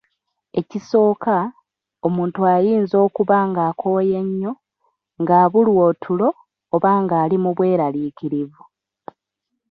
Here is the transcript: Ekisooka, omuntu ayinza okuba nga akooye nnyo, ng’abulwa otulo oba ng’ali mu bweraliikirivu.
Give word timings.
Ekisooka, 0.59 1.35
omuntu 2.07 2.39
ayinza 2.53 2.95
okuba 3.07 3.37
nga 3.49 3.61
akooye 3.71 4.17
nnyo, 4.27 4.53
ng’abulwa 5.21 5.81
otulo 5.91 6.27
oba 6.75 6.91
ng’ali 7.01 7.35
mu 7.43 7.51
bweraliikirivu. 7.57 8.61